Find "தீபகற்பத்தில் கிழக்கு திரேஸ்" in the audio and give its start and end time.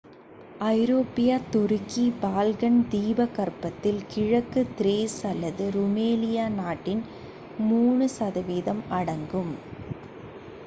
2.89-5.17